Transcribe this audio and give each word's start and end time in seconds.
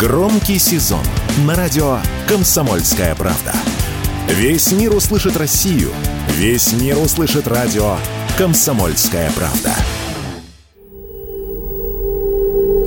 Громкий 0.00 0.58
сезон 0.58 1.04
на 1.46 1.54
радио 1.54 1.98
«Комсомольская 2.26 3.14
правда». 3.14 3.52
Весь 4.28 4.72
мир 4.72 4.94
услышит 4.94 5.36
Россию. 5.36 5.90
Весь 6.38 6.72
мир 6.72 6.96
услышит 6.96 7.46
радио 7.46 7.96
«Комсомольская 8.38 9.30
правда». 9.32 9.74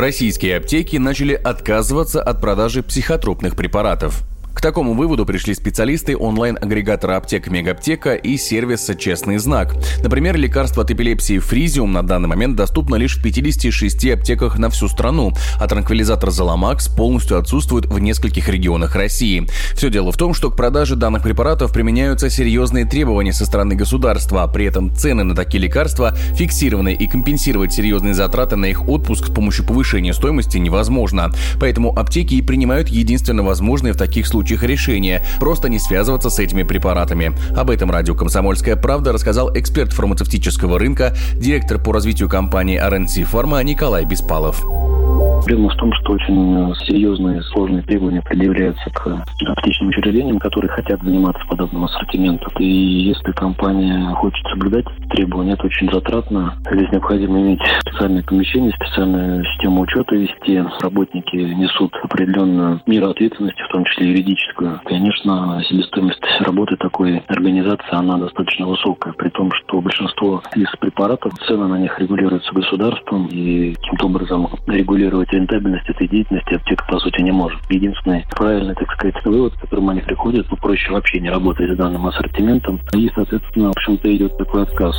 Российские 0.00 0.58
аптеки 0.58 0.98
начали 0.98 1.34
отказываться 1.34 2.22
от 2.22 2.40
продажи 2.40 2.84
психотропных 2.84 3.56
препаратов. 3.56 4.22
К 4.54 4.60
такому 4.60 4.94
выводу 4.94 5.24
пришли 5.24 5.54
специалисты 5.54 6.16
онлайн-агрегатора 6.16 7.16
аптек 7.16 7.48
Мегаптека 7.48 8.14
и 8.14 8.36
сервиса 8.36 8.94
«Честный 8.94 9.38
знак». 9.38 9.74
Например, 10.02 10.36
лекарство 10.36 10.82
от 10.82 10.90
эпилепсии 10.90 11.38
Фризиум 11.38 11.92
на 11.92 12.02
данный 12.02 12.28
момент 12.28 12.56
доступно 12.56 12.96
лишь 12.96 13.16
в 13.16 13.22
56 13.22 14.10
аптеках 14.10 14.58
на 14.58 14.68
всю 14.68 14.88
страну, 14.88 15.32
а 15.58 15.66
транквилизатор 15.66 16.30
Заломакс 16.30 16.88
полностью 16.88 17.38
отсутствует 17.38 17.86
в 17.86 17.98
нескольких 17.98 18.48
регионах 18.48 18.96
России. 18.96 19.46
Все 19.74 19.88
дело 19.88 20.12
в 20.12 20.16
том, 20.18 20.34
что 20.34 20.50
к 20.50 20.56
продаже 20.56 20.94
данных 20.94 21.22
препаратов 21.22 21.72
применяются 21.72 22.28
серьезные 22.28 22.84
требования 22.84 23.32
со 23.32 23.46
стороны 23.46 23.76
государства, 23.76 24.46
при 24.46 24.66
этом 24.66 24.94
цены 24.94 25.24
на 25.24 25.34
такие 25.34 25.62
лекарства 25.62 26.14
фиксированы 26.34 26.92
и 26.92 27.08
компенсировать 27.08 27.72
серьезные 27.72 28.12
затраты 28.12 28.56
на 28.56 28.66
их 28.66 28.86
отпуск 28.88 29.28
с 29.28 29.30
помощью 29.30 29.64
повышения 29.64 30.12
стоимости 30.12 30.58
невозможно. 30.58 31.32
Поэтому 31.58 31.96
аптеки 31.96 32.34
и 32.34 32.42
принимают 32.42 32.88
единственно 32.88 33.42
возможные 33.42 33.94
в 33.94 33.96
таких 33.96 34.26
случаях 34.26 34.49
случаях 34.50 34.62
решения– 34.64 35.22
просто 35.40 35.68
не 35.68 35.78
связываться 35.78 36.30
с 36.30 36.38
этими 36.38 36.62
препаратами. 36.62 37.32
Об 37.56 37.70
этом 37.70 37.90
радио 37.90 38.14
«Комсомольская 38.14 38.76
правда» 38.76 39.12
рассказал 39.12 39.56
эксперт 39.56 39.92
фармацевтического 39.92 40.78
рынка, 40.78 41.14
директор 41.34 41.78
по 41.78 41.92
развитию 41.92 42.28
компании 42.28 42.80
RNC 42.80 43.30
Pharma 43.30 43.62
Николай 43.62 44.04
Беспалов. 44.04 44.79
Проблема 45.40 45.70
в 45.70 45.76
том, 45.76 45.92
что 45.94 46.12
очень 46.12 46.74
серьезные 46.86 47.42
сложные 47.42 47.82
требования 47.82 48.20
предъявляются 48.20 48.90
к 48.90 49.24
аптечным 49.46 49.88
учреждениям, 49.88 50.38
которые 50.38 50.70
хотят 50.70 51.02
заниматься 51.02 51.42
подобным 51.48 51.84
ассортиментом. 51.84 52.52
И 52.58 52.64
если 52.64 53.32
компания 53.32 54.14
хочет 54.16 54.46
соблюдать 54.48 54.84
требования, 55.08 55.54
это 55.54 55.66
очень 55.66 55.90
затратно. 55.90 56.54
Здесь 56.70 56.90
необходимо 56.92 57.40
иметь 57.40 57.60
специальное 57.80 58.22
помещение, 58.22 58.70
специальную 58.72 59.44
систему 59.46 59.80
учета 59.80 60.14
вести. 60.14 60.62
Работники 60.82 61.36
несут 61.36 61.94
определенную 62.02 62.82
меру 62.86 63.08
ответственности, 63.08 63.62
в 63.62 63.72
том 63.72 63.84
числе 63.86 64.10
юридическую. 64.10 64.80
Конечно, 64.84 65.62
себестоимость 65.68 66.20
работы 66.40 66.76
такой 66.76 67.22
организации, 67.28 67.92
она 67.92 68.18
достаточно 68.18 68.66
высокая, 68.66 69.14
при 69.14 69.30
том, 69.30 69.50
что 69.52 69.80
большинство 69.80 70.42
из 70.54 70.70
препаратов, 70.80 71.32
цены 71.48 71.66
на 71.66 71.78
них 71.78 71.98
регулируются 71.98 72.52
государством, 72.52 73.26
и 73.26 73.72
каким-то 73.74 74.06
образом 74.06 74.48
регулировать 74.66 75.29
рентабельность 75.32 75.88
этой 75.88 76.08
деятельности 76.08 76.54
аптека, 76.54 76.84
по 76.86 76.98
сути, 76.98 77.20
не 77.20 77.32
может. 77.32 77.60
Единственный 77.70 78.26
правильный, 78.30 78.74
так 78.74 78.90
сказать, 78.92 79.14
вывод, 79.24 79.54
к 79.54 79.60
которому 79.60 79.90
они 79.90 80.00
приходят, 80.00 80.46
ну, 80.50 80.56
проще 80.56 80.92
вообще 80.92 81.20
не 81.20 81.30
работать 81.30 81.70
с 81.70 81.76
данным 81.76 82.06
ассортиментом. 82.06 82.80
И, 82.94 83.10
соответственно, 83.14 83.68
в 83.68 83.76
общем-то, 83.76 84.14
идет 84.14 84.36
такой 84.38 84.62
отказ. 84.62 84.96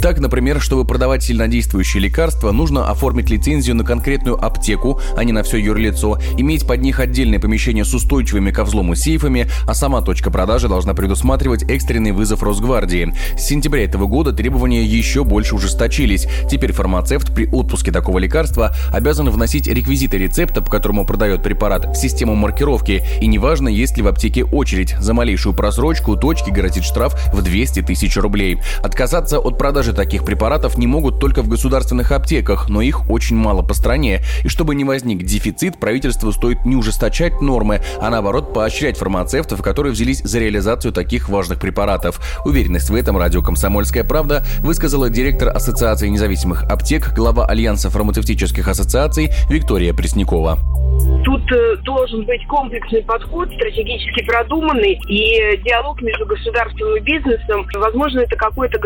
Так, 0.00 0.20
например, 0.20 0.60
чтобы 0.60 0.84
продавать 0.84 1.22
сильнодействующие 1.22 2.02
лекарства, 2.02 2.52
нужно 2.52 2.90
оформить 2.90 3.30
лицензию 3.30 3.74
на 3.76 3.84
конкретную 3.84 4.42
аптеку, 4.42 5.00
а 5.16 5.24
не 5.24 5.32
на 5.32 5.42
все 5.42 5.56
юрлицо, 5.58 6.18
иметь 6.36 6.66
под 6.66 6.82
них 6.82 7.00
отдельное 7.00 7.40
помещение 7.40 7.84
с 7.84 7.92
устойчивыми 7.92 8.50
ко 8.50 8.64
взлому 8.64 8.94
сейфами, 8.94 9.48
а 9.66 9.74
сама 9.74 10.02
точка 10.02 10.30
продажи 10.30 10.68
должна 10.68 10.94
предусматривать 10.94 11.64
экстренный 11.64 12.12
вызов 12.12 12.42
Росгвардии. 12.42 13.14
С 13.36 13.42
сентября 13.42 13.84
этого 13.84 14.06
года 14.06 14.32
требования 14.32 14.84
еще 14.84 15.24
больше 15.24 15.56
ужесточились. 15.56 16.28
Теперь 16.48 16.72
фармацевт 16.72 17.34
при 17.34 17.48
отпуске 17.48 17.90
такого 17.90 18.18
лекарства 18.18 18.74
обязан 18.92 19.28
вносить 19.30 19.66
реквизиты 19.66 20.18
рецепта, 20.18 20.62
по 20.62 20.70
которому 20.70 21.04
продает 21.04 21.42
препарат, 21.42 21.86
в 21.86 21.94
систему 21.96 22.34
маркировки, 22.34 23.02
и 23.20 23.26
неважно, 23.26 23.68
есть 23.68 23.96
ли 23.96 24.02
в 24.02 24.08
аптеке 24.08 24.44
очередь. 24.44 24.94
За 25.00 25.14
малейшую 25.14 25.54
просрочку 25.54 26.16
точки 26.16 26.50
грозит 26.50 26.84
штраф 26.84 27.16
в 27.32 27.42
200 27.42 27.82
тысяч 27.82 28.16
рублей. 28.16 28.58
Отказаться 28.82 29.40
от 29.40 29.58
продажи 29.58 29.95
таких 29.96 30.24
препаратов 30.24 30.78
не 30.78 30.86
могут 30.86 31.18
только 31.18 31.42
в 31.42 31.48
государственных 31.48 32.12
аптеках, 32.12 32.68
но 32.68 32.80
их 32.80 33.10
очень 33.10 33.36
мало 33.36 33.62
по 33.62 33.74
стране. 33.74 34.20
И 34.44 34.48
чтобы 34.48 34.74
не 34.74 34.84
возник 34.84 35.24
дефицит, 35.24 35.78
правительству 35.78 36.30
стоит 36.30 36.64
не 36.64 36.76
ужесточать 36.76 37.40
нормы, 37.40 37.80
а 38.00 38.10
наоборот 38.10 38.54
поощрять 38.54 38.96
фармацевтов, 38.96 39.62
которые 39.62 39.92
взялись 39.92 40.22
за 40.22 40.38
реализацию 40.38 40.92
таких 40.92 41.28
важных 41.28 41.58
препаратов. 41.58 42.20
Уверенность 42.44 42.90
в 42.90 42.94
этом 42.94 43.16
радио 43.16 43.42
«Комсомольская 43.42 44.04
правда» 44.04 44.44
высказала 44.60 45.10
директор 45.10 45.48
Ассоциации 45.48 46.08
независимых 46.08 46.64
аптек, 46.64 47.12
глава 47.14 47.46
Альянса 47.46 47.90
фармацевтических 47.90 48.68
ассоциаций 48.68 49.30
Виктория 49.48 49.94
Преснякова. 49.94 50.58
Тут 51.24 51.52
э, 51.52 51.76
должен 51.82 52.24
быть 52.24 52.46
комплексный 52.46 53.02
подход, 53.02 53.48
стратегически 53.52 54.24
продуманный, 54.24 54.98
и 55.08 55.60
диалог 55.64 56.00
между 56.00 56.24
государством 56.24 56.96
и 56.96 57.00
бизнесом. 57.00 57.66
Возможно, 57.74 58.20
это 58.20 58.36
какое-то 58.36 58.78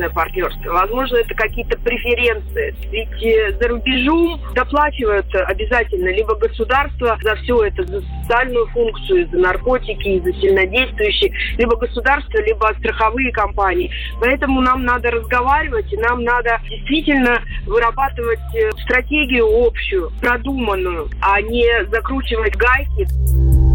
государственно-частное 0.00 0.10
партнерство. 0.10 0.72
Возможно, 0.72 1.16
это 1.16 1.34
какие-то 1.34 1.78
преференции. 1.78 2.74
Ведь 2.90 3.22
э, 3.22 3.52
за 3.60 3.68
рубежом 3.68 4.40
доплачивают 4.54 5.26
обязательно 5.34 6.08
либо 6.08 6.34
государство 6.34 7.18
за 7.22 7.34
все 7.36 7.64
это, 7.64 7.84
за 7.84 8.02
социальную 8.22 8.66
функцию, 8.68 9.28
за 9.30 9.38
наркотики, 9.38 10.20
за 10.20 10.32
сильнодействующие, 10.34 11.32
либо 11.58 11.76
государство, 11.76 12.38
либо 12.38 12.72
страховые 12.78 13.32
компании. 13.32 13.90
Поэтому 14.20 14.60
нам 14.60 14.84
надо 14.84 15.10
разговаривать, 15.10 15.92
и 15.92 15.96
нам 15.96 16.24
надо 16.24 16.60
действительно 16.68 17.40
вырабатывать 17.66 18.40
э, 18.54 18.70
стратегию 18.82 19.46
общую, 19.66 20.10
продуманную, 20.20 21.08
а 21.20 21.40
не 21.40 21.84
закручивать 21.90 22.56
гайки. 22.56 23.69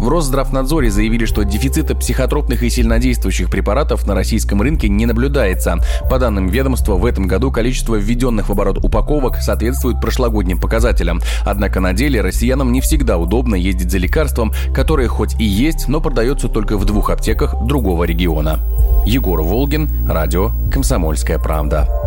В 0.00 0.08
Росздравнадзоре 0.08 0.90
заявили, 0.90 1.24
что 1.24 1.42
дефицита 1.42 1.94
психотропных 1.94 2.62
и 2.62 2.70
сильнодействующих 2.70 3.50
препаратов 3.50 4.06
на 4.06 4.14
российском 4.14 4.62
рынке 4.62 4.88
не 4.88 5.06
наблюдается. 5.06 5.76
По 6.10 6.18
данным 6.18 6.48
ведомства, 6.48 6.94
в 6.94 7.04
этом 7.04 7.26
году 7.26 7.50
количество 7.50 7.96
введенных 7.96 8.48
в 8.48 8.52
оборот 8.52 8.84
упаковок 8.84 9.36
соответствует 9.38 10.00
прошлогодним 10.00 10.60
показателям. 10.60 11.20
Однако 11.44 11.80
на 11.80 11.92
деле 11.92 12.20
россиянам 12.20 12.72
не 12.72 12.80
всегда 12.80 13.18
удобно 13.18 13.54
ездить 13.54 13.90
за 13.90 13.98
лекарством, 13.98 14.52
которое 14.74 15.08
хоть 15.08 15.40
и 15.40 15.44
есть, 15.44 15.88
но 15.88 16.00
продается 16.00 16.48
только 16.48 16.76
в 16.76 16.84
двух 16.84 17.10
аптеках 17.10 17.54
другого 17.66 18.04
региона. 18.04 18.60
Егор 19.06 19.40
Волгин, 19.42 20.08
радио 20.08 20.50
«Комсомольская 20.70 21.38
правда». 21.38 22.05